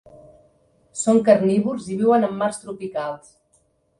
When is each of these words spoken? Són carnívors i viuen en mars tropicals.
Són 1.01 1.19
carnívors 1.27 1.89
i 1.95 1.99
viuen 2.01 2.27
en 2.29 2.35
mars 2.39 2.59
tropicals. 2.65 3.31